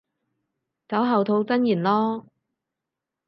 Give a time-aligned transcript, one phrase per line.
[0.87, 2.25] 酒後吐真言囉